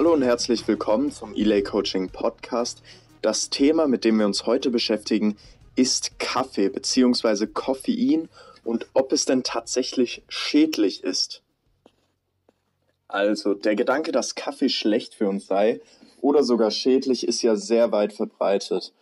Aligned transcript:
Hallo 0.00 0.14
und 0.14 0.22
herzlich 0.22 0.66
willkommen 0.66 1.12
zum 1.12 1.34
Elay 1.34 1.62
Coaching 1.62 2.08
Podcast. 2.08 2.82
Das 3.20 3.50
Thema, 3.50 3.86
mit 3.86 4.02
dem 4.02 4.18
wir 4.18 4.24
uns 4.24 4.46
heute 4.46 4.70
beschäftigen, 4.70 5.36
ist 5.76 6.18
Kaffee 6.18 6.70
bzw. 6.70 7.46
Koffein 7.46 8.30
und 8.64 8.86
ob 8.94 9.12
es 9.12 9.26
denn 9.26 9.42
tatsächlich 9.42 10.22
schädlich 10.26 11.04
ist. 11.04 11.42
Also, 13.08 13.52
der 13.52 13.76
Gedanke, 13.76 14.10
dass 14.10 14.34
Kaffee 14.34 14.70
schlecht 14.70 15.14
für 15.14 15.28
uns 15.28 15.46
sei 15.46 15.82
oder 16.22 16.44
sogar 16.44 16.70
schädlich, 16.70 17.28
ist 17.28 17.42
ja 17.42 17.54
sehr 17.54 17.92
weit 17.92 18.14
verbreitet. 18.14 18.94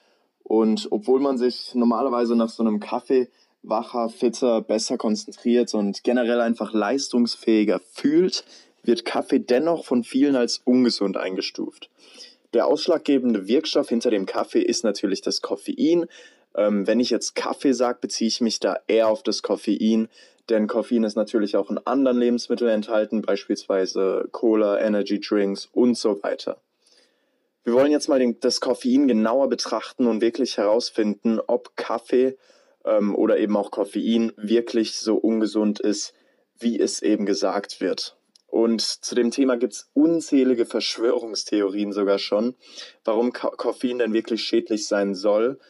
Und 0.43 0.89
obwohl 0.91 1.21
man 1.21 1.39
sich 1.39 1.77
normalerweise 1.77 2.35
nach 2.35 2.49
so 2.49 2.65
einem 2.65 2.81
Kaffee 2.81 3.29
wacher, 3.63 4.09
fitter, 4.09 4.63
besser 4.63 4.99
konzentriert 4.99 5.73
und 5.75 6.03
generell 6.03 6.41
einfach 6.41 6.73
leistungsfähiger 6.73 7.81
fühlt, 7.93 8.43
wird 8.83 9.05
Kaffee 9.05 9.41
dennoch 9.41 9.85
von 9.85 10.05
vielen 10.05 10.37
als 10.37 10.61
ungesund 10.65 11.17
eingestuft. 11.17 11.91
Der 12.55 12.67
ausschlaggebende 12.67 13.47
Wirkstoff 13.47 13.89
hinter 13.89 14.11
dem 14.11 14.27
Kaffee 14.27 14.63
ist 14.63 14.85
natürlich 14.85 15.21
das 15.21 15.43
Koffein. 15.43 16.07
Ähm, 16.57 16.87
wenn 16.87 17.01
ich 17.01 17.11
jetzt 17.11 17.35
Kaffee 17.35 17.73
sage, 17.73 17.99
beziehe 18.01 18.29
ich 18.29 18.41
mich 18.41 18.59
da 18.61 18.79
eher 18.87 19.09
auf 19.09 19.23
das 19.23 19.43
Koffein, 19.43 20.09
denn 20.49 20.67
Koffein 20.67 21.05
ist 21.05 21.17
natürlich 21.17 21.57
auch 21.57 21.71
in 21.71 21.79
anderen 21.79 22.19
Lebensmitteln 22.19 22.71
enthalten, 22.71 23.21
beispielsweise 23.21 24.29
Cola, 24.33 24.81
Energy 24.81 25.21
Drinks 25.21 25.69
und 25.73 25.97
so 25.97 26.23
weiter. 26.23 26.59
Wir 27.65 27.75
wollen 27.75 27.93
jetzt 27.93 28.09
mal 28.09 28.19
den, 28.19 28.41
das 28.41 28.61
Koffein 28.61 29.09
genauer 29.09 29.51
betrachten 29.51 30.07
und 30.07 30.23
wirklich 30.23 30.57
herausfinden, 30.57 31.39
ob 31.47 31.77
Kaffee 31.77 32.39
ähm, 32.87 33.15
oder 33.15 33.39
eben 33.39 33.57
auch 33.59 33.71
Koffein 33.71 34.33
wirklich 34.37 34.97
so 34.97 35.17
ungesund 35.17 35.81
ist, 35.81 36.15
wie 36.59 36.81
es 36.81 37.03
eben 37.03 37.27
gesagt 37.27 37.83
wird. 37.83 38.18
Und 38.49 38.81
zu 38.81 39.15
dem 39.15 39.31
Thema 39.31 39.57
gibt's 39.57 39.91
unzählige 39.95 40.67
Verschwörungstheorien 40.67 41.93
sogar 41.93 42.19
schon, 42.19 42.57
warum 43.05 43.33
Ko 43.33 43.51
Koffein 43.51 43.99
denn 43.99 44.13
wirklich 44.13 44.43
schädlich 44.43 44.89
sein 44.89 45.15
soll. 45.15 45.61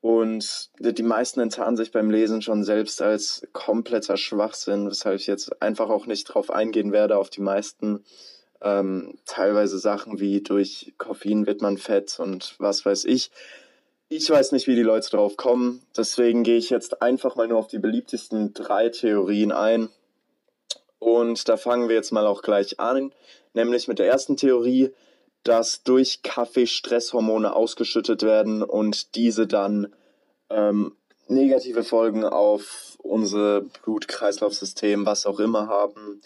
Und 0.00 0.70
die 0.78 1.02
meisten 1.02 1.40
enttarnen 1.40 1.76
sich 1.76 1.90
beim 1.90 2.10
Lesen 2.10 2.40
schon 2.40 2.62
selbst 2.62 3.02
als 3.02 3.46
kompletter 3.52 4.16
Schwachsinn, 4.16 4.88
weshalb 4.88 5.18
ich 5.18 5.26
jetzt 5.26 5.60
einfach 5.60 5.90
auch 5.90 6.06
nicht 6.06 6.24
drauf 6.24 6.50
eingehen 6.50 6.92
werde 6.92 7.18
auf 7.18 7.30
die 7.30 7.40
meisten 7.40 8.04
ähm, 8.62 9.18
teilweise 9.24 9.78
Sachen 9.78 10.20
wie 10.20 10.40
durch 10.40 10.94
Koffein 10.98 11.46
wird 11.46 11.62
man 11.62 11.78
fett 11.78 12.18
und 12.18 12.54
was 12.58 12.84
weiß 12.84 13.04
ich. 13.04 13.30
Ich 14.08 14.30
weiß 14.30 14.52
nicht, 14.52 14.66
wie 14.66 14.74
die 14.74 14.82
Leute 14.82 15.10
drauf 15.10 15.36
kommen. 15.36 15.82
Deswegen 15.96 16.42
gehe 16.42 16.56
ich 16.56 16.70
jetzt 16.70 17.02
einfach 17.02 17.36
mal 17.36 17.46
nur 17.46 17.58
auf 17.58 17.68
die 17.68 17.78
beliebtesten 17.78 18.54
drei 18.54 18.88
Theorien 18.88 19.52
ein. 19.52 19.90
Und 20.98 21.48
da 21.48 21.56
fangen 21.56 21.88
wir 21.88 21.96
jetzt 21.96 22.12
mal 22.12 22.26
auch 22.26 22.42
gleich 22.42 22.80
an, 22.80 23.12
nämlich 23.52 23.88
mit 23.88 23.98
der 23.98 24.06
ersten 24.06 24.36
Theorie, 24.36 24.92
dass 25.44 25.82
durch 25.82 26.22
Kaffee 26.22 26.66
Stresshormone 26.66 27.54
ausgeschüttet 27.54 28.22
werden 28.22 28.62
und 28.62 29.14
diese 29.14 29.46
dann 29.46 29.94
ähm, 30.50 30.96
negative 31.28 31.84
Folgen 31.84 32.24
auf 32.24 32.96
unser 32.98 33.62
Blutkreislaufsystem, 33.84 35.06
was 35.06 35.26
auch 35.26 35.40
immer 35.40 35.68
haben. 35.68 36.20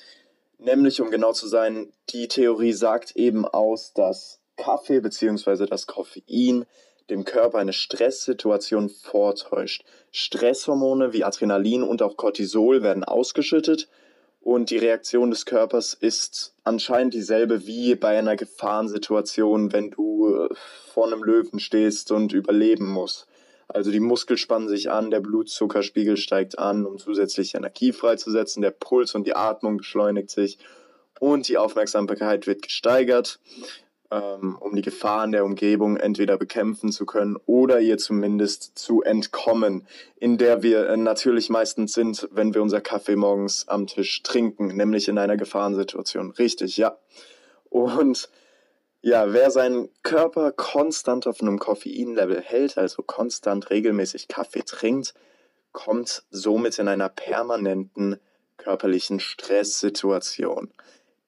Nämlich, 0.59 1.01
um 1.01 1.11
genau 1.11 1.33
zu 1.33 1.47
sein, 1.47 1.93
die 2.11 2.29
Theorie 2.29 2.73
sagt 2.73 3.17
eben 3.17 3.45
aus, 3.47 3.93
dass 3.93 4.41
Kaffee 4.57 5.01
bzw. 5.01 5.67
das 5.67 5.87
Koffein 5.87 6.65
dem 7.11 7.25
Körper 7.25 7.59
eine 7.59 7.73
Stresssituation 7.73 8.89
vortäuscht. 8.89 9.85
Stresshormone 10.13 11.13
wie 11.13 11.25
Adrenalin 11.25 11.83
und 11.83 12.01
auch 12.01 12.17
Cortisol 12.17 12.83
werden 12.83 13.05
ausgeschüttet 13.05 13.89
und 14.43 14.71
die 14.71 14.79
Reaktion 14.79 15.31
des 15.31 15.47
Körpers 15.47 15.95
ist 15.95 16.55
anscheinend 16.65 17.15
dieselbe 17.15 17.67
wie 17.67 17.95
bei 17.95 18.19
einer 18.19 18.35
Gefahrensituation, 18.35 19.73
wenn 19.73 19.91
du 19.91 20.35
äh, 20.35 20.55
vor 20.93 21.07
einem 21.07 21.23
Löwen 21.23 21.61
stehst 21.61 22.11
und 22.11 22.33
überleben 22.33 22.87
musst. 22.87 23.29
Also 23.69 23.91
die 23.91 24.01
Muskeln 24.01 24.37
spannen 24.37 24.69
sich 24.69 24.91
an, 24.91 25.11
der 25.11 25.21
Blutzuckerspiegel 25.21 26.17
steigt 26.17 26.59
an, 26.59 26.85
um 26.85 26.99
zusätzlich 26.99 27.55
Energie 27.55 27.93
freizusetzen, 27.93 28.63
der 28.63 28.73
Puls 28.73 29.15
und 29.15 29.27
die 29.27 29.37
Atmung 29.37 29.79
beschleunigt 29.79 30.31
sich 30.31 30.59
und 31.21 31.49
die 31.49 31.57
Aufmerksamkeit 31.57 32.47
wird 32.47 32.63
gesteigert 32.63 33.39
ähm, 34.13 34.57
um 34.61 34.77
die 34.77 34.83
Gefahren 34.83 35.33
der 35.33 35.45
Umgebung 35.45 35.97
entweder 35.97 36.37
bekämpfen 36.37 36.93
zu 36.93 37.07
können 37.07 37.39
oder 37.47 37.81
ihr 37.81 37.97
zumindest 37.97 38.79
zu 38.79 39.03
entkommen, 39.03 39.87
in 40.17 40.37
der 40.37 40.63
wir 40.63 40.89
äh, 40.89 40.97
natürlich 40.97 41.49
meistens 41.49 41.95
sind, 41.95 42.29
wenn 42.31 42.53
wir 42.55 42.61
unser 42.63 42.83
Kaffee 42.83 43.17
morgens 43.17 43.67
am 43.69 43.87
Tisch 43.87 44.23
trinken, 44.23 44.69
nämlich 44.77 45.09
in 45.09 45.19
einer 45.19 45.37
Gefahrensituation. 45.37 46.31
Richtig, 46.33 46.77
ja. 46.77 46.99
Und 47.71 48.29
ja, 49.01 49.33
wer 49.33 49.51
seinen 49.51 49.89
Körper 50.03 50.53
konstant 50.53 51.27
auf 51.27 51.41
einem 51.41 51.59
Koffeinlevel 51.59 52.41
hält, 52.41 52.77
also 52.77 53.03
konstant 53.03 53.71
regelmäßig 53.71 54.29
Kaffee 54.29 54.63
trinkt, 54.63 55.15
kommt 55.73 56.23
somit 56.31 56.79
in 56.79 56.87
einer 56.87 57.09
permanenten 57.09 58.19
körperlichen 58.59 59.21
Stresssituation. 59.21 60.71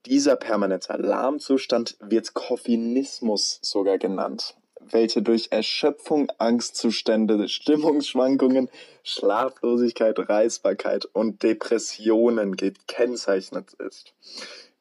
Dieser 0.07 0.37
permanente 0.37 0.91
Alarmzustand 0.91 1.97
wird 2.01 2.35
Koffeinismus 2.35 3.59
sogar 3.63 3.97
genannt, 3.99 4.55
welche 4.81 5.23
durch 5.23 5.49
Erschöpfung, 5.51 6.31
Angstzustände, 6.37 7.49
Stimmungsschwankungen, 7.49 8.69
Schlaflosigkeit, 9.03 10.19
Reizbarkeit 10.29 11.07
und 11.07 11.43
Depressionen 11.43 12.57
gekennzeichnet 12.57 13.73
ist. 13.75 14.13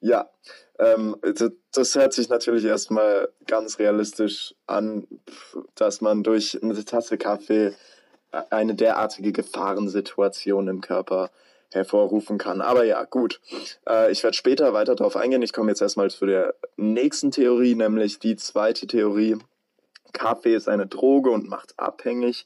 Ja, 0.02 0.30
ähm, 0.78 1.16
das 1.72 1.96
hört 1.96 2.14
sich 2.14 2.28
natürlich 2.28 2.66
erstmal 2.66 3.30
ganz 3.48 3.80
realistisch 3.80 4.56
an, 4.68 5.08
dass 5.76 6.02
man 6.02 6.24
durch 6.24 6.62
eine 6.62 6.84
Tasse 6.84 7.18
Kaffee 7.18 7.74
eine 8.50 8.76
derartige 8.76 9.32
Gefahrensituation 9.32 10.68
im 10.68 10.82
Körper 10.82 11.30
hervorrufen 11.76 12.38
kann. 12.38 12.62
Aber 12.62 12.84
ja, 12.84 13.04
gut. 13.04 13.42
Äh, 13.88 14.12
ich 14.12 14.24
werde 14.24 14.36
später 14.36 14.74
weiter 14.74 14.96
darauf 14.96 15.16
eingehen. 15.16 15.42
Ich 15.42 15.54
komme 15.54 15.72
jetzt 15.72 15.82
erstmal 15.82 16.10
zu 16.12 16.26
der 16.26 16.56
nächsten 16.78 17.32
Theorie, 17.32 17.76
nämlich 17.76 18.20
die 18.20 18.36
zweite 18.36 18.88
Theorie. 18.88 19.38
Kaffee 20.14 20.56
ist 20.56 20.70
eine 20.70 20.88
Droge 20.88 21.32
und 21.32 21.50
macht 21.50 21.74
abhängig. 21.78 22.46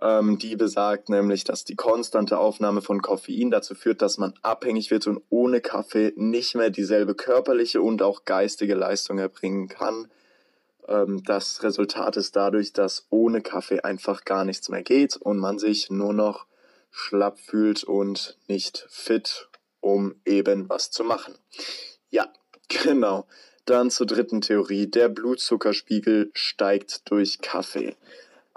Ähm, 0.00 0.36
die 0.38 0.56
besagt 0.56 1.08
nämlich, 1.08 1.44
dass 1.44 1.64
die 1.64 1.76
konstante 1.76 2.38
Aufnahme 2.38 2.82
von 2.82 3.00
Koffein 3.00 3.52
dazu 3.52 3.76
führt, 3.76 4.02
dass 4.02 4.18
man 4.18 4.34
abhängig 4.42 4.90
wird 4.90 5.06
und 5.06 5.22
ohne 5.30 5.60
Kaffee 5.60 6.12
nicht 6.16 6.56
mehr 6.56 6.70
dieselbe 6.70 7.14
körperliche 7.14 7.80
und 7.80 8.02
auch 8.02 8.24
geistige 8.24 8.74
Leistung 8.74 9.18
erbringen 9.18 9.68
kann. 9.68 10.08
Ähm, 10.88 11.22
das 11.24 11.62
Resultat 11.62 12.16
ist 12.16 12.34
dadurch, 12.34 12.72
dass 12.72 13.06
ohne 13.10 13.42
Kaffee 13.42 13.80
einfach 13.80 14.24
gar 14.24 14.44
nichts 14.44 14.68
mehr 14.68 14.82
geht 14.82 15.16
und 15.16 15.38
man 15.38 15.60
sich 15.60 15.88
nur 15.88 16.12
noch 16.12 16.46
schlapp 16.92 17.40
fühlt 17.40 17.82
und 17.82 18.38
nicht 18.46 18.86
fit, 18.88 19.48
um 19.80 20.14
eben 20.24 20.68
was 20.68 20.90
zu 20.90 21.02
machen. 21.02 21.34
Ja, 22.10 22.32
genau. 22.68 23.26
Dann 23.64 23.90
zur 23.90 24.06
dritten 24.06 24.40
Theorie. 24.40 24.86
Der 24.86 25.08
Blutzuckerspiegel 25.08 26.30
steigt 26.34 27.10
durch 27.10 27.40
Kaffee. 27.40 27.96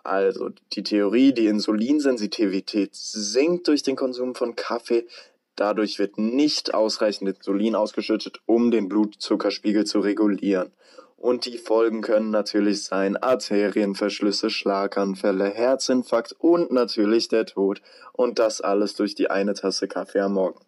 Also 0.03 0.49
die 0.73 0.83
Theorie, 0.83 1.33
die 1.33 1.47
Insulinsensitivität 1.47 2.91
sinkt 2.93 3.67
durch 3.67 3.81
den 3.81 3.95
Konsum 3.95 4.35
von 4.35 4.55
Kaffee. 4.55 5.07
Dadurch 5.55 5.99
wird 5.99 6.17
nicht 6.17 6.73
ausreichend 6.73 7.35
Insulin 7.35 7.75
ausgeschüttet, 7.75 8.41
um 8.45 8.71
den 8.71 8.89
Blutzuckerspiegel 8.89 9.85
zu 9.85 9.99
regulieren. 10.01 10.71
Und 11.17 11.45
die 11.45 11.57
Folgen 11.57 12.01
können 12.01 12.29
natürlich 12.29 12.83
sein 12.83 13.17
Arterienverschlüsse, 13.17 14.49
Schlaganfälle, 14.49 15.49
Herzinfarkt 15.49 16.33
und 16.33 16.71
natürlich 16.71 17.29
der 17.29 17.45
Tod. 17.45 17.81
Und 18.11 18.37
das 18.39 18.61
alles 18.61 18.95
durch 18.95 19.15
die 19.15 19.29
eine 19.29 19.53
Tasse 19.53 19.87
Kaffee 19.87 20.19
am 20.19 20.33
Morgen. 20.33 20.59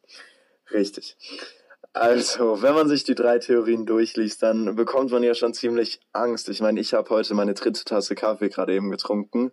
Richtig. 0.71 1.17
Also, 1.93 2.61
wenn 2.61 2.75
man 2.75 2.87
sich 2.87 3.03
die 3.03 3.15
drei 3.15 3.39
Theorien 3.39 3.85
durchliest, 3.85 4.43
dann 4.43 4.75
bekommt 4.75 5.11
man 5.11 5.23
ja 5.23 5.33
schon 5.33 5.53
ziemlich 5.53 5.99
Angst. 6.13 6.47
Ich 6.49 6.61
meine, 6.61 6.79
ich 6.79 6.93
habe 6.93 7.09
heute 7.09 7.33
meine 7.33 7.53
dritte 7.55 7.83
Tasse 7.85 8.15
Kaffee 8.15 8.49
gerade 8.49 8.73
eben 8.73 8.91
getrunken 8.91 9.51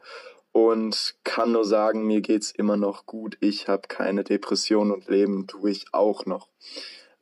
und 0.52 1.16
kann 1.24 1.52
nur 1.52 1.64
sagen, 1.64 2.06
mir 2.06 2.20
geht's 2.20 2.50
immer 2.50 2.76
noch 2.76 3.06
gut. 3.06 3.36
Ich 3.40 3.66
habe 3.66 3.88
keine 3.88 4.24
Depression 4.24 4.92
und 4.92 5.08
leben 5.08 5.46
tue 5.46 5.70
ich 5.70 5.86
auch 5.92 6.26
noch. 6.26 6.48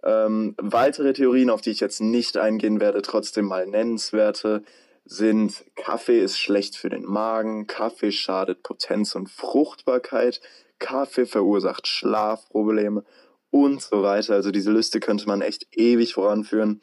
Ähm, 0.05 0.55
weitere 0.59 1.13
Theorien, 1.13 1.51
auf 1.51 1.61
die 1.61 1.71
ich 1.71 1.81
jetzt 1.81 2.01
nicht 2.01 2.37
eingehen 2.37 2.81
werde, 2.81 3.03
trotzdem 3.03 3.47
mal 3.47 3.67
nennenswerte, 3.67 4.63
sind 5.05 5.65
Kaffee 5.75 6.21
ist 6.21 6.39
schlecht 6.39 6.77
für 6.77 6.89
den 6.89 7.05
Magen, 7.05 7.67
Kaffee 7.67 8.13
schadet 8.13 8.63
Potenz 8.63 9.15
und 9.15 9.31
Fruchtbarkeit, 9.31 10.41
Kaffee 10.79 11.27
verursacht 11.27 11.87
Schlafprobleme 11.87 13.05
und 13.51 13.83
so 13.83 14.03
weiter. 14.03 14.35
Also 14.35 14.51
diese 14.51 14.73
Liste 14.73 14.99
könnte 14.99 15.27
man 15.27 15.43
echt 15.43 15.67
ewig 15.77 16.15
voranführen. 16.15 16.81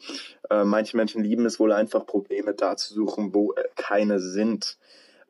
Äh, 0.49 0.63
manche 0.63 0.95
Menschen 0.95 1.23
lieben 1.23 1.45
es 1.45 1.59
wohl 1.59 1.71
einfach, 1.71 2.05
Probleme 2.05 2.53
da 2.53 2.77
zu 2.77 2.93
suchen, 2.93 3.33
wo 3.33 3.53
äh, 3.53 3.63
keine 3.75 4.19
sind. 4.19 4.77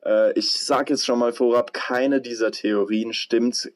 Äh, 0.04 0.38
ich 0.38 0.52
sage 0.52 0.92
jetzt 0.92 1.06
schon 1.06 1.18
mal 1.18 1.32
vorab, 1.32 1.72
keine 1.72 2.20
dieser 2.20 2.50
Theorien 2.50 3.12
stimmt 3.12 3.72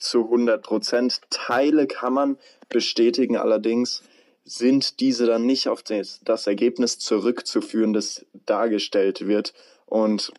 zu 0.00 0.24
100 0.24 0.62
Prozent. 0.62 1.20
Teile 1.30 1.86
kann 1.86 2.12
man 2.12 2.38
bestätigen 2.68 3.36
allerdings. 3.36 4.02
sind 4.44 4.98
diese 5.00 5.26
dann 5.26 5.46
nicht 5.46 5.68
auf 5.68 5.82
das, 5.82 6.20
das 6.24 6.46
Ergebnis 6.46 6.98
zurückzuführen, 6.98 7.92
das 7.92 8.26
dargestellt 8.46 9.28
wird. 9.28 9.52
Und 9.86 10.32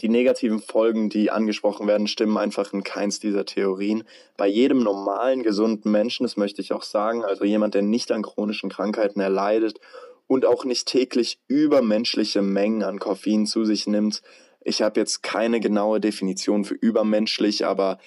die 0.00 0.08
negativen 0.08 0.60
Folgen, 0.60 1.10
die 1.10 1.30
angesprochen 1.30 1.86
werden, 1.86 2.06
stimmen 2.06 2.38
einfach 2.38 2.72
in 2.72 2.82
keins 2.82 3.20
dieser 3.20 3.44
Theorien. 3.44 4.04
Bei 4.36 4.46
jedem 4.46 4.82
normalen, 4.82 5.42
gesunden 5.42 5.90
Menschen, 5.90 6.24
das 6.24 6.36
möchte 6.36 6.62
ich 6.62 6.72
auch 6.72 6.82
sagen, 6.82 7.24
also 7.24 7.44
jemand, 7.44 7.74
der 7.74 7.82
nicht 7.82 8.10
an 8.10 8.22
chronischen 8.22 8.70
Krankheiten 8.70 9.20
erleidet 9.20 9.80
und 10.26 10.46
auch 10.46 10.64
nicht 10.64 10.86
täglich 10.86 11.40
übermenschliche 11.48 12.40
Mengen 12.40 12.82
an 12.82 12.98
Koffein 12.98 13.46
zu 13.46 13.64
sich 13.64 13.86
nimmt. 13.86 14.22
Ich 14.62 14.80
habe 14.80 15.00
jetzt 15.00 15.22
keine 15.22 15.60
genaue 15.60 16.00
Definition 16.00 16.64
für 16.64 16.74
übermenschlich, 16.74 17.66
aber 17.66 17.98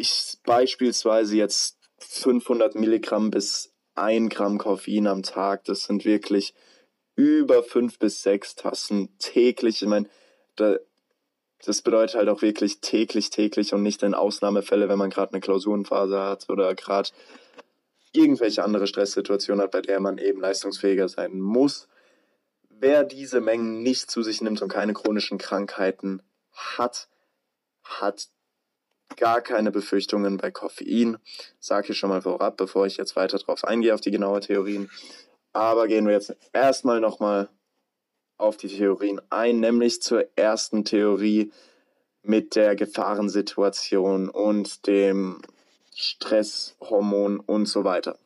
ich 0.00 0.38
beispielsweise 0.44 1.36
jetzt 1.36 1.78
500 1.98 2.74
Milligramm 2.74 3.30
bis 3.30 3.72
1 3.94 4.34
Gramm 4.34 4.58
Koffein 4.58 5.06
am 5.06 5.22
Tag, 5.22 5.64
das 5.64 5.84
sind 5.84 6.04
wirklich 6.04 6.54
über 7.16 7.62
5 7.62 7.98
bis 7.98 8.22
6 8.22 8.56
Tassen 8.56 9.16
täglich. 9.18 9.82
Ich 9.82 9.88
meine, 9.88 10.08
da, 10.56 10.76
das 11.64 11.82
bedeutet 11.82 12.16
halt 12.16 12.28
auch 12.28 12.40
wirklich 12.40 12.80
täglich, 12.80 13.30
täglich 13.30 13.74
und 13.74 13.82
nicht 13.82 14.02
in 14.02 14.14
Ausnahmefälle, 14.14 14.88
wenn 14.88 14.98
man 14.98 15.10
gerade 15.10 15.32
eine 15.32 15.40
Klausurenphase 15.40 16.18
hat 16.18 16.48
oder 16.48 16.74
gerade 16.74 17.10
irgendwelche 18.12 18.64
andere 18.64 18.86
Stresssituation 18.86 19.60
hat, 19.60 19.70
bei 19.70 19.82
der 19.82 20.00
man 20.00 20.18
eben 20.18 20.40
leistungsfähiger 20.40 21.08
sein 21.08 21.38
muss. 21.38 21.88
Wer 22.70 23.04
diese 23.04 23.40
Mengen 23.40 23.82
nicht 23.82 24.10
zu 24.10 24.22
sich 24.22 24.40
nimmt 24.40 24.62
und 24.62 24.68
keine 24.68 24.94
chronischen 24.94 25.36
Krankheiten 25.36 26.22
hat, 26.52 27.08
hat 27.84 28.28
gar 29.16 29.40
keine 29.40 29.70
Befürchtungen 29.70 30.36
bei 30.36 30.50
Koffein. 30.50 31.18
Sage 31.58 31.92
ich 31.92 31.98
schon 31.98 32.10
mal 32.10 32.22
vorab, 32.22 32.56
bevor 32.56 32.86
ich 32.86 32.96
jetzt 32.96 33.16
weiter 33.16 33.38
drauf 33.38 33.64
eingehe, 33.64 33.94
auf 33.94 34.00
die 34.00 34.10
genaue 34.10 34.40
Theorien. 34.40 34.90
Aber 35.52 35.88
gehen 35.88 36.06
wir 36.06 36.14
jetzt 36.14 36.36
erstmal 36.52 37.00
nochmal 37.00 37.48
auf 38.38 38.56
die 38.56 38.68
Theorien 38.68 39.20
ein, 39.30 39.60
nämlich 39.60 40.00
zur 40.02 40.26
ersten 40.36 40.84
Theorie 40.84 41.52
mit 42.22 42.56
der 42.56 42.76
Gefahrensituation 42.76 44.28
und 44.28 44.86
dem 44.86 45.40
Stresshormon 45.94 47.40
und 47.40 47.66
so 47.66 47.84
weiter. 47.84 48.18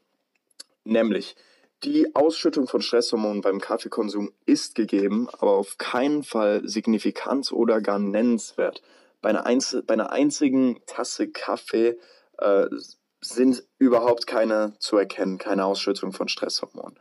Nämlich, 0.85 1.37
die 1.83 2.15
Ausschüttung 2.15 2.67
von 2.67 2.81
Stresshormonen 2.81 3.43
beim 3.43 3.61
Kaffeekonsum 3.61 4.33
ist 4.47 4.75
gegeben, 4.75 5.29
aber 5.33 5.53
auf 5.53 5.77
keinen 5.77 6.23
Fall 6.23 6.63
signifikant 6.67 7.53
oder 7.53 7.81
gar 7.81 7.99
nennenswert. 7.99 8.83
Bei 9.25 9.31
einer, 9.31 9.47
Einz 9.47 9.75
bei 9.87 9.95
einer 9.95 10.13
einzigen 10.13 10.83
Tasse 10.85 11.29
Kaffee 11.29 11.99
äh, 12.37 12.67
sind 13.23 13.65
überhaupt 13.79 14.27
keine 14.27 14.75
zu 14.81 14.99
erkennen, 14.99 15.39
keine 15.39 15.65
Ausschüttung 15.65 16.13
von 16.13 16.29
Stresshormonen. 16.29 16.99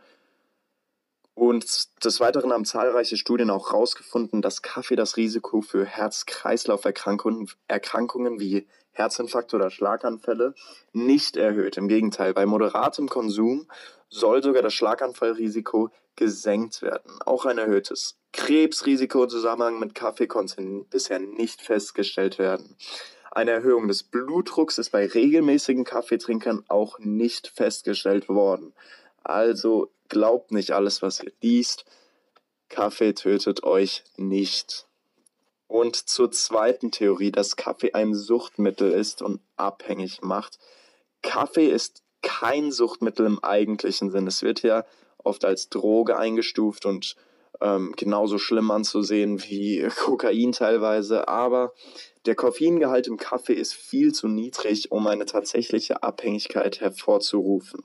Und 1.33 2.05
des 2.05 2.21
Weiteren 2.21 2.53
haben 2.53 2.63
zahlreiche 2.63 3.17
Studien 3.17 3.49
auch 3.49 3.73
herausgefunden, 3.73 4.41
dass 4.41 4.61
Kaffee 4.61 4.95
das 4.95 5.17
Risiko 5.17 5.59
für 5.59 5.83
Herz-Kreislauf-Erkrankungen 5.83 7.49
Erkrankungen 7.67 8.39
wie 8.39 8.69
Herzinfarkt 8.93 9.53
oder 9.53 9.69
Schlaganfälle 9.69 10.53
nicht 10.93 11.35
erhöht. 11.35 11.75
Im 11.75 11.89
Gegenteil, 11.89 12.33
bei 12.33 12.45
moderatem 12.45 13.09
Konsum 13.09 13.67
soll 14.07 14.41
sogar 14.41 14.61
das 14.61 14.73
Schlaganfallrisiko 14.73 15.89
gesenkt 16.15 16.81
werden. 16.81 17.21
Auch 17.25 17.45
ein 17.45 17.57
erhöhtes 17.57 18.17
Krebsrisiko 18.31 19.23
im 19.23 19.29
Zusammenhang 19.29 19.79
mit 19.79 19.95
Kaffee 19.95 20.27
konnte 20.27 20.61
bisher 20.89 21.19
nicht 21.19 21.61
festgestellt 21.61 22.39
werden. 22.39 22.75
Eine 23.31 23.51
Erhöhung 23.51 23.87
des 23.87 24.03
Blutdrucks 24.03 24.77
ist 24.77 24.91
bei 24.91 25.07
regelmäßigen 25.07 25.85
Kaffeetrinkern 25.85 26.65
auch 26.67 26.99
nicht 26.99 27.47
festgestellt 27.47 28.29
worden. 28.29 28.73
Also 29.23 29.91
glaubt 30.09 30.51
nicht 30.51 30.71
alles, 30.71 31.01
was 31.01 31.21
ihr 31.21 31.31
liest. 31.41 31.85
Kaffee 32.69 33.13
tötet 33.13 33.63
euch 33.63 34.03
nicht. 34.17 34.87
Und 35.67 35.95
zur 35.95 36.31
zweiten 36.31 36.91
Theorie, 36.91 37.31
dass 37.31 37.55
Kaffee 37.55 37.93
ein 37.93 38.13
Suchtmittel 38.13 38.91
ist 38.91 39.23
und 39.23 39.41
abhängig 39.55 40.21
macht. 40.21 40.59
Kaffee 41.23 41.67
ist 41.67 42.03
kein 42.21 42.71
Suchtmittel 42.71 43.25
im 43.25 43.43
eigentlichen 43.43 44.11
Sinn. 44.11 44.27
Es 44.27 44.43
wird 44.43 44.61
ja 44.61 44.85
oft 45.23 45.45
als 45.45 45.69
Droge 45.69 46.17
eingestuft 46.17 46.85
und 46.85 47.15
ähm, 47.61 47.93
genauso 47.95 48.37
schlimm 48.37 48.71
anzusehen 48.71 49.41
wie 49.43 49.87
Kokain 50.03 50.51
teilweise. 50.51 51.27
Aber 51.27 51.73
der 52.25 52.35
Koffeingehalt 52.35 53.07
im 53.07 53.17
Kaffee 53.17 53.53
ist 53.53 53.73
viel 53.73 54.13
zu 54.13 54.27
niedrig, 54.27 54.91
um 54.91 55.07
eine 55.07 55.25
tatsächliche 55.25 56.03
Abhängigkeit 56.03 56.81
hervorzurufen. 56.81 57.83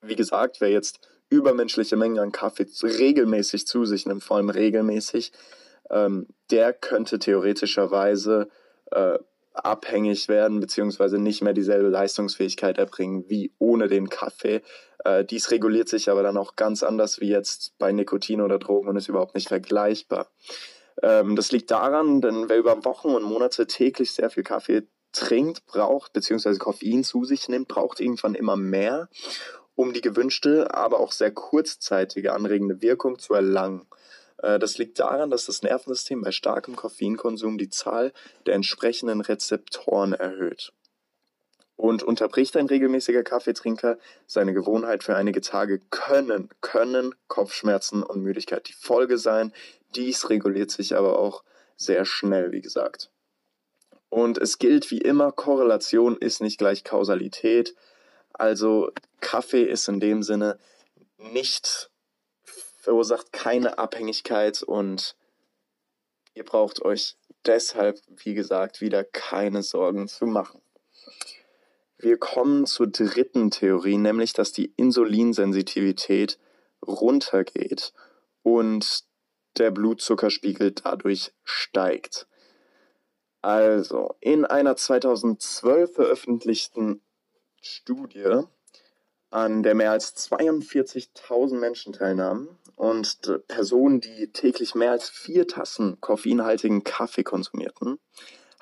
Wie 0.00 0.16
gesagt, 0.16 0.60
wer 0.60 0.70
jetzt 0.70 1.00
übermenschliche 1.30 1.96
Mengen 1.96 2.18
an 2.18 2.32
Kaffee 2.32 2.66
regelmäßig 2.82 3.66
zu 3.66 3.84
sich 3.84 4.06
nimmt, 4.06 4.24
vor 4.24 4.36
allem 4.36 4.50
regelmäßig, 4.50 5.32
ähm, 5.90 6.26
der 6.50 6.72
könnte 6.72 7.18
theoretischerweise 7.18 8.48
äh, 8.90 9.18
abhängig 9.54 10.28
werden, 10.28 10.60
beziehungsweise 10.60 11.18
nicht 11.18 11.42
mehr 11.42 11.52
dieselbe 11.52 11.88
Leistungsfähigkeit 11.88 12.78
erbringen 12.78 13.24
wie 13.28 13.52
ohne 13.58 13.88
den 13.88 14.08
Kaffee. 14.08 14.62
Äh, 15.04 15.24
dies 15.24 15.50
reguliert 15.50 15.88
sich 15.88 16.10
aber 16.10 16.22
dann 16.22 16.36
auch 16.36 16.56
ganz 16.56 16.82
anders 16.82 17.20
wie 17.20 17.28
jetzt 17.28 17.76
bei 17.78 17.92
Nikotin 17.92 18.40
oder 18.40 18.58
Drogen 18.58 18.88
und 18.88 18.96
ist 18.96 19.08
überhaupt 19.08 19.34
nicht 19.34 19.48
vergleichbar. 19.48 20.28
Ähm, 21.02 21.36
das 21.36 21.52
liegt 21.52 21.70
daran, 21.70 22.20
denn 22.20 22.48
wer 22.48 22.58
über 22.58 22.84
Wochen 22.84 23.08
und 23.08 23.22
Monate 23.22 23.66
täglich 23.66 24.12
sehr 24.12 24.30
viel 24.30 24.44
Kaffee 24.44 24.86
trinkt, 25.12 25.66
braucht, 25.66 26.12
beziehungsweise 26.12 26.58
Koffein 26.58 27.04
zu 27.04 27.24
sich 27.24 27.48
nimmt, 27.48 27.68
braucht 27.68 28.00
irgendwann 28.00 28.34
immer 28.34 28.56
mehr, 28.56 29.08
um 29.74 29.92
die 29.92 30.00
gewünschte, 30.00 30.74
aber 30.74 31.00
auch 31.00 31.12
sehr 31.12 31.32
kurzzeitige 31.32 32.32
anregende 32.32 32.82
Wirkung 32.82 33.18
zu 33.18 33.34
erlangen. 33.34 33.86
Äh, 34.38 34.58
das 34.58 34.78
liegt 34.78 34.98
daran, 34.98 35.30
dass 35.30 35.46
das 35.46 35.62
Nervensystem 35.62 36.22
bei 36.22 36.30
starkem 36.30 36.76
Koffeinkonsum 36.76 37.58
die 37.58 37.70
Zahl 37.70 38.12
der 38.46 38.54
entsprechenden 38.54 39.20
Rezeptoren 39.20 40.12
erhöht. 40.12 40.72
Und 41.82 42.04
unterbricht 42.04 42.56
ein 42.56 42.66
regelmäßiger 42.66 43.24
Kaffeetrinker 43.24 43.98
seine 44.28 44.54
Gewohnheit 44.54 45.02
für 45.02 45.16
einige 45.16 45.40
Tage, 45.40 45.80
können, 45.90 46.48
können 46.60 47.12
Kopfschmerzen 47.26 48.04
und 48.04 48.22
Müdigkeit 48.22 48.68
die 48.68 48.72
Folge 48.72 49.18
sein. 49.18 49.52
Dies 49.96 50.30
reguliert 50.30 50.70
sich 50.70 50.94
aber 50.94 51.18
auch 51.18 51.42
sehr 51.74 52.04
schnell, 52.04 52.52
wie 52.52 52.60
gesagt. 52.60 53.10
Und 54.10 54.38
es 54.38 54.58
gilt 54.58 54.92
wie 54.92 55.00
immer, 55.00 55.32
Korrelation 55.32 56.16
ist 56.16 56.40
nicht 56.40 56.56
gleich 56.56 56.84
Kausalität. 56.84 57.74
Also 58.32 58.92
Kaffee 59.20 59.64
ist 59.64 59.88
in 59.88 59.98
dem 59.98 60.22
Sinne 60.22 60.60
nicht 61.16 61.90
verursacht 62.76 63.32
keine 63.32 63.78
Abhängigkeit 63.78 64.62
und 64.62 65.16
ihr 66.34 66.44
braucht 66.44 66.80
euch 66.82 67.16
deshalb, 67.44 67.98
wie 68.06 68.34
gesagt, 68.34 68.80
wieder 68.80 69.02
keine 69.02 69.64
Sorgen 69.64 70.06
zu 70.06 70.26
machen. 70.26 70.62
Wir 72.02 72.18
kommen 72.18 72.66
zur 72.66 72.88
dritten 72.88 73.52
Theorie, 73.52 73.96
nämlich 73.96 74.32
dass 74.32 74.50
die 74.50 74.74
Insulinsensitivität 74.76 76.36
runtergeht 76.84 77.92
und 78.42 79.04
der 79.56 79.70
Blutzuckerspiegel 79.70 80.72
dadurch 80.72 81.32
steigt. 81.44 82.26
Also, 83.40 84.16
in 84.18 84.44
einer 84.44 84.74
2012 84.74 85.94
veröffentlichten 85.94 87.02
Studie 87.60 88.40
an 89.30 89.62
der 89.62 89.76
mehr 89.76 89.92
als 89.92 90.28
42.000 90.28 91.54
Menschen 91.54 91.92
teilnahmen 91.92 92.48
und 92.74 93.42
Personen, 93.46 94.00
die 94.00 94.32
täglich 94.32 94.74
mehr 94.74 94.90
als 94.90 95.08
vier 95.08 95.46
Tassen 95.46 96.00
koffeinhaltigen 96.00 96.82
Kaffee 96.82 97.22
konsumierten, 97.22 98.00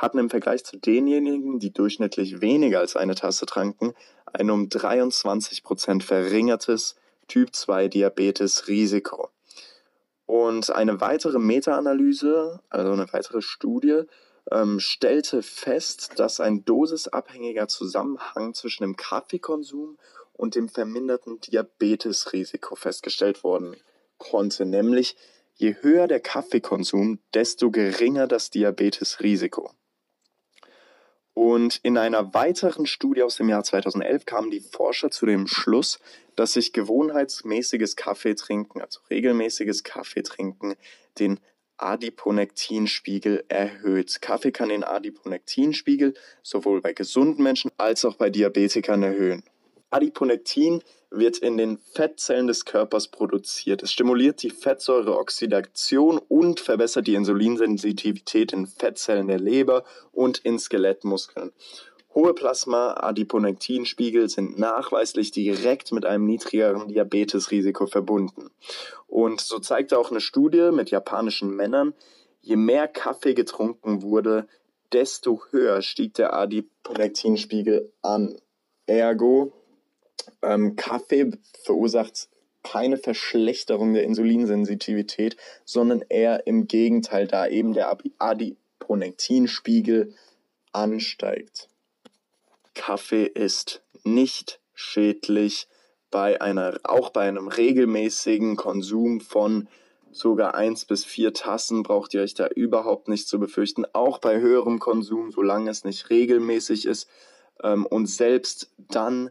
hatten 0.01 0.19
im 0.19 0.31
Vergleich 0.31 0.65
zu 0.65 0.79
denjenigen, 0.79 1.59
die 1.59 1.73
durchschnittlich 1.73 2.41
weniger 2.41 2.81
als 2.81 2.97
eine 2.97 3.15
Tasse 3.15 3.45
tranken, 3.45 3.93
ein 4.25 4.51
um 4.51 4.71
23 4.71 5.63
Prozent 5.63 6.03
verringertes 6.03 6.97
Typ 7.29 7.55
2 7.55 7.89
Diabetes 7.89 8.67
Risiko. 8.67 9.29
Und 10.25 10.71
eine 10.71 11.03
weitere 11.03 11.39
Meta-Analyse, 11.39 12.61
also 12.71 12.93
eine 12.93 13.13
weitere 13.13 13.43
Studie, 13.43 14.05
ähm, 14.51 14.81
stellte 14.81 15.43
fest, 15.43 16.13
dass 16.17 16.41
ein 16.41 16.65
dosisabhängiger 16.65 17.69
Zusammenhang 17.69 18.55
zwischen 18.55 18.85
dem 18.85 18.97
Kaffeekonsum 18.97 19.99
und 20.33 20.55
dem 20.55 20.71
verminderten 20.71 21.41
Diabetesrisiko 21.41 22.75
festgestellt 22.75 23.45
worden 23.45 23.77
konnte, 24.17 24.65
nämlich 24.65 25.17
je 25.57 25.77
höher 25.83 26.09
der 26.09 26.21
Kaffeekonsum, 26.21 27.19
desto 27.35 27.71
geringer 27.71 28.27
das 28.27 28.49
Diabetesrisiko. 28.51 29.75
Und 31.35 31.79
in 31.83 31.97
einer 31.97 32.35
weiteren 32.35 32.87
Studie 32.87 33.23
aus 33.23 33.37
dem 33.37 33.49
Jahr 33.49 33.63
2011 33.63 34.27
kamen 34.27 34.51
die 34.51 34.61
Forscher 34.61 35.11
zu 35.11 35.27
dem 35.27 35.47
Schluss, 35.47 36.01
dass 36.37 36.55
sich 36.55 36.73
gewohnheitsmäßiges 36.73 37.97
Kaffeetrinken, 37.97 38.81
also 38.81 39.01
regelmäßiges 39.11 39.85
Kaffeetrinken, 39.85 40.75
den 41.19 41.41
Adiponektinspiegel 41.77 43.45
erhöht. 43.49 44.21
Kaffee 44.21 44.53
kann 44.53 44.69
den 44.69 44.85
Adiponektinspiegel 44.85 46.15
sowohl 46.43 46.81
bei 46.83 46.93
gesunden 46.93 47.43
Menschen 47.43 47.71
als 47.79 48.05
auch 48.05 48.17
bei 48.17 48.29
Diabetikern 48.29 49.03
erhöhen. 49.03 49.43
Adiponektin 49.91 50.83
wird 51.11 51.39
in 51.39 51.57
den 51.57 51.79
Fettzellen 51.79 52.47
des 52.47 52.65
Körpers 52.65 53.09
produziert. 53.09 53.83
Es 53.83 53.93
stimuliert 53.93 54.43
die 54.43 54.51
Fettsäureoxidation 54.51 56.19
und 56.29 56.61
verbessert 56.61 57.09
die 57.09 57.15
Insulinsensitivität 57.15 58.53
in 58.53 58.67
Fettzellen 58.67 59.27
der 59.27 59.41
Leber 59.41 59.85
und 60.13 60.39
in 60.39 60.59
Skelettmuskeln. 60.59 61.53
Hohe 62.15 62.35
Plasma-Adiponektinspiegel 62.35 64.29
sind 64.29 64.59
nachweislich 64.59 65.31
direkt 65.31 65.93
mit 65.93 66.05
einem 66.05 66.27
niedrigeren 66.27 66.89
Diabetesrisiko 66.89 67.87
verbunden. 67.87 68.51
Und 69.07 69.41
so 69.41 69.59
zeigte 69.61 69.99
auch 69.99 70.11
eine 70.11 70.21
Studie 70.21 70.71
mit 70.73 70.91
japanischen 70.91 71.55
Männern, 71.55 71.95
je 72.41 72.57
mehr 72.57 72.89
Kaffee 72.89 73.35
getrunken 73.35 74.03
wurde, 74.03 74.49
desto 74.93 75.41
höher 75.51 75.83
stieg 75.83 76.15
der 76.15 76.35
Adiponektinspiegel 76.35 77.93
an. 78.03 78.41
Ergo, 78.87 79.53
ähm, 80.43 80.77
Kaffee 80.77 81.31
verursacht 81.65 82.29
keine 82.63 82.99
Verschlechterung 82.99 83.95
der 83.95 84.05
Insulinsensitivität, 84.05 85.37
sondern 85.65 86.05
eher 86.09 86.47
im 86.47 86.67
Gegenteil, 86.67 87.27
da 87.27 87.47
eben 87.47 87.73
der 87.73 87.97
Adiponektinspiegel 88.19 90.15
ansteigt. 90.73 91.69
Kaffee 92.75 93.25
ist 93.25 93.83
nicht 94.05 94.61
schädlich 94.75 95.69
bei 96.11 96.41
einer, 96.41 96.79
auch 96.83 97.11
bei 97.11 97.29
einem 97.29 97.49
regelmäßigen 97.49 98.57
Konsum 98.57 99.21
von 99.21 99.69
sogar 100.13 100.55
eins 100.55 100.85
bis 100.85 101.05
vier 101.05 101.33
Tassen 101.33 101.83
braucht 101.83 102.15
ihr 102.15 102.23
euch 102.23 102.35
da 102.35 102.49
überhaupt 102.49 103.09
nicht 103.09 103.29
zu 103.29 103.39
befürchten. 103.39 103.85
Auch 103.93 104.19
bei 104.19 104.41
höherem 104.41 104.81
Konsum, 104.81 105.31
solange 105.31 105.71
es 105.71 105.85
nicht 105.85 106.11
regelmäßig 106.11 106.87
ist. 106.87 107.09
Ähm, 107.63 107.87
und 107.87 108.07
selbst 108.07 108.73
dann 108.77 109.31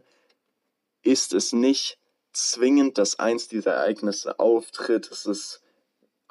ist 1.02 1.32
es 1.32 1.52
nicht 1.52 1.98
zwingend, 2.32 2.98
dass 2.98 3.18
eins 3.18 3.48
dieser 3.48 3.72
Ereignisse 3.74 4.38
auftritt. 4.38 5.10
Es 5.10 5.26
ist 5.26 5.62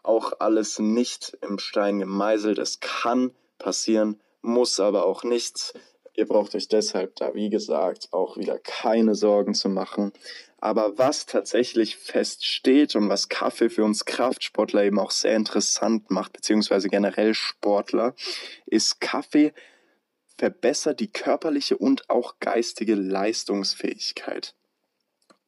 auch 0.03 0.33
alles 0.39 0.79
nicht 0.79 1.37
im 1.41 1.59
Stein 1.59 1.99
gemeißelt. 1.99 2.57
Es 2.57 2.79
kann 2.79 3.31
passieren, 3.57 4.19
muss 4.41 4.79
aber 4.79 5.05
auch 5.05 5.23
nichts. 5.23 5.73
Ihr 6.13 6.27
braucht 6.27 6.55
euch 6.55 6.67
deshalb 6.67 7.15
da, 7.15 7.33
wie 7.33 7.49
gesagt, 7.49 8.09
auch 8.11 8.37
wieder 8.37 8.59
keine 8.59 9.15
Sorgen 9.15 9.53
zu 9.53 9.69
machen. 9.69 10.11
Aber 10.57 10.97
was 10.97 11.25
tatsächlich 11.25 11.95
feststeht 11.95 12.95
und 12.95 13.07
was 13.07 13.29
Kaffee 13.29 13.69
für 13.69 13.85
uns 13.85 14.03
Kraftsportler 14.03 14.83
eben 14.83 14.99
auch 14.99 15.11
sehr 15.11 15.35
interessant 15.35 16.11
macht, 16.11 16.33
beziehungsweise 16.33 16.89
generell 16.89 17.33
Sportler, 17.33 18.13
ist 18.65 18.99
Kaffee 18.99 19.53
verbessert 20.37 20.99
die 20.99 21.11
körperliche 21.11 21.77
und 21.77 22.09
auch 22.09 22.39
geistige 22.39 22.95
Leistungsfähigkeit. 22.95 24.55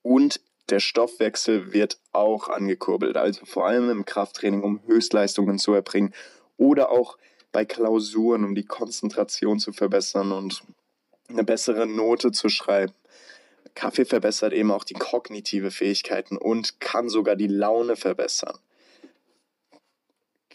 Und 0.01 0.41
der 0.70 0.79
Stoffwechsel 0.79 1.74
wird 1.74 2.00
auch 2.12 2.48
angekurbelt, 2.48 3.17
also 3.17 3.46
vor 3.46 3.67
allem 3.67 3.89
im 3.89 4.05
Krafttraining, 4.05 4.63
um 4.63 4.81
Höchstleistungen 4.86 5.60
zu 5.60 5.74
erbringen 5.74 6.13
oder 6.58 6.91
auch 6.91 7.17
bei 7.51 7.65
Klausuren, 7.65 8.46
um 8.46 8.55
die 8.55 8.65
Konzentration 8.65 9.60
zu 9.60 9.74
verbessern 9.74 10.31
und 10.31 10.63
eine 11.27 11.43
bessere 11.43 11.86
Note 11.86 12.31
zu 12.31 12.50
schreiben. 12.50 12.93
Kaffee 13.75 14.05
verbessert 14.05 14.53
eben 14.53 14.72
auch 14.72 14.84
die 14.84 14.93
kognitive 14.93 15.72
Fähigkeiten 15.72 16.38
und 16.38 16.79
kann 16.79 17.10
sogar 17.10 17.36
die 17.36 17.48
Laune 17.48 17.96
verbessern. 17.96 18.58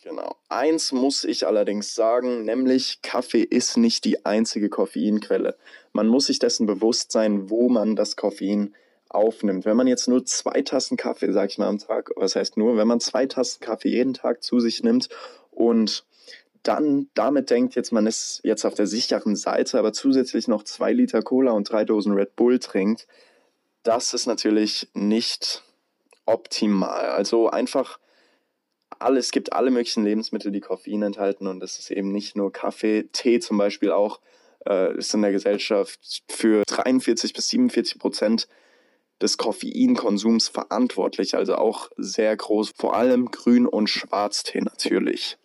Genau. 0.02 0.36
Eins 0.48 0.92
muss 0.92 1.24
ich 1.24 1.46
allerdings 1.46 1.94
sagen, 1.94 2.44
nämlich 2.44 3.02
Kaffee 3.02 3.42
ist 3.42 3.76
nicht 3.76 4.04
die 4.04 4.24
einzige 4.24 4.68
Koffeinquelle. 4.68 5.56
Man 5.92 6.06
muss 6.06 6.26
sich 6.26 6.38
dessen 6.38 6.66
bewusst 6.66 7.10
sein, 7.10 7.50
wo 7.50 7.68
man 7.68 7.96
das 7.96 8.14
Koffein 8.14 8.74
aufnimmt. 9.08 9.64
Wenn 9.64 9.76
man 9.76 9.86
jetzt 9.86 10.08
nur 10.08 10.24
zwei 10.24 10.62
Tassen 10.62 10.96
Kaffee, 10.96 11.32
sag 11.32 11.50
ich 11.50 11.58
mal, 11.58 11.68
am 11.68 11.78
Tag, 11.78 12.10
was 12.16 12.36
heißt 12.36 12.56
nur, 12.56 12.76
wenn 12.76 12.88
man 12.88 13.00
zwei 13.00 13.26
Tassen 13.26 13.60
Kaffee 13.60 13.90
jeden 13.90 14.14
Tag 14.14 14.42
zu 14.42 14.60
sich 14.60 14.82
nimmt 14.82 15.08
und 15.50 16.04
dann 16.62 17.08
damit 17.14 17.50
denkt, 17.50 17.76
jetzt 17.76 17.92
man 17.92 18.06
ist 18.06 18.40
jetzt 18.42 18.64
auf 18.64 18.74
der 18.74 18.86
sicheren 18.86 19.36
Seite, 19.36 19.78
aber 19.78 19.92
zusätzlich 19.92 20.48
noch 20.48 20.64
zwei 20.64 20.92
Liter 20.92 21.22
Cola 21.22 21.52
und 21.52 21.70
drei 21.70 21.84
Dosen 21.84 22.12
Red 22.12 22.34
Bull 22.34 22.58
trinkt, 22.58 23.06
das 23.82 24.14
ist 24.14 24.26
natürlich 24.26 24.88
nicht 24.94 25.62
optimal. 26.24 27.06
Also 27.06 27.48
einfach 27.48 28.00
alles, 28.98 29.26
es 29.26 29.32
gibt 29.32 29.52
alle 29.52 29.70
möglichen 29.70 30.04
Lebensmittel, 30.04 30.50
die 30.50 30.60
Koffein 30.60 31.02
enthalten 31.02 31.46
und 31.46 31.60
das 31.60 31.78
ist 31.78 31.90
eben 31.90 32.12
nicht 32.12 32.36
nur 32.36 32.52
Kaffee, 32.52 33.08
Tee 33.12 33.38
zum 33.38 33.58
Beispiel 33.58 33.92
auch, 33.92 34.20
äh, 34.66 34.96
ist 34.96 35.14
in 35.14 35.22
der 35.22 35.32
Gesellschaft 35.32 36.22
für 36.28 36.64
43 36.66 37.32
bis 37.32 37.48
47 37.48 37.98
Prozent 37.98 38.48
des 39.20 39.38
Koffeinkonsums 39.38 40.48
verantwortlich, 40.48 41.34
also 41.34 41.56
auch 41.56 41.90
sehr 41.96 42.36
groß, 42.36 42.72
vor 42.76 42.94
allem 42.94 43.30
Grün- 43.30 43.66
und 43.66 43.88
Schwarztee 43.88 44.60
natürlich. 44.60 45.38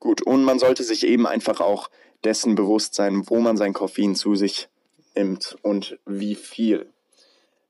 Gut, 0.00 0.22
und 0.22 0.44
man 0.44 0.58
sollte 0.58 0.82
sich 0.82 1.06
eben 1.06 1.26
einfach 1.26 1.60
auch 1.60 1.88
dessen 2.24 2.54
bewusst 2.54 2.94
sein, 2.94 3.28
wo 3.28 3.38
man 3.40 3.56
sein 3.56 3.72
Koffein 3.72 4.14
zu 4.14 4.34
sich 4.34 4.68
nimmt 5.14 5.56
und 5.62 5.98
wie 6.04 6.34
viel. 6.34 6.90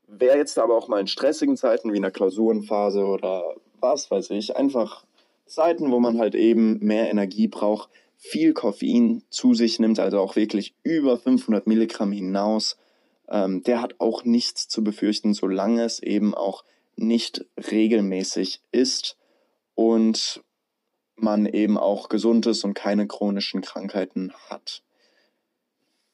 Wer 0.07 0.37
jetzt 0.37 0.59
aber 0.59 0.77
auch 0.77 0.89
mal 0.89 1.01
in 1.01 1.07
stressigen 1.07 1.57
Zeiten 1.57 1.93
wie 1.93 1.97
in 1.97 2.03
der 2.03 2.11
Klausurenphase 2.11 3.05
oder 3.05 3.55
was 3.81 4.11
weiß 4.11 4.31
ich, 4.31 4.57
einfach 4.57 5.05
Zeiten, 5.47 5.91
wo 5.91 6.01
man 6.01 6.19
halt 6.19 6.35
eben 6.35 6.79
mehr 6.79 7.11
Energie 7.11 7.49
braucht, 7.49 7.91
viel 8.17 8.55
Koffein 8.55 9.23
zu 9.29 9.55
sich 9.55 9.79
nimmt, 9.79 9.99
also 9.99 10.19
auch 10.19 10.37
wirklich 10.37 10.75
über 10.83 11.19
500 11.19 11.67
Milligramm 11.67 12.13
hinaus, 12.13 12.77
ähm, 13.29 13.63
der 13.63 13.81
hat 13.81 14.01
auch 14.01 14.25
nichts 14.25 14.69
zu 14.69 14.85
befürchten, 14.85 15.35
solange 15.35 15.85
es 15.85 16.01
eben 16.01 16.35
auch 16.35 16.65
nicht 16.97 17.45
regelmäßig 17.71 18.61
ist 18.71 19.17
und 19.75 20.43
man 21.17 21.47
eben 21.47 21.79
auch 21.79 22.09
gesund 22.09 22.47
ist 22.47 22.65
und 22.65 22.75
keine 22.75 23.07
chronischen 23.07 23.61
Krankheiten 23.63 24.33
hat. 24.49 24.83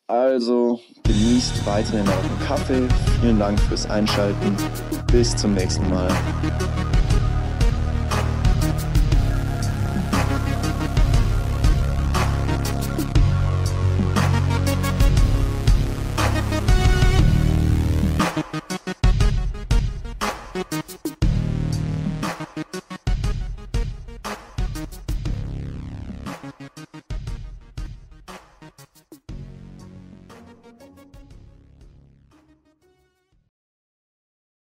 Also 0.06 0.80
genießt 1.04 1.64
weiterhin 1.66 2.08
euren 2.08 2.40
Kaffee. 2.44 2.88
Vielen 3.20 3.38
Dank 3.38 3.60
fürs 3.60 3.88
Einschalten. 3.88 4.56
Bis 5.12 5.36
zum 5.36 5.54
nächsten 5.54 5.88
Mal. 5.88 6.10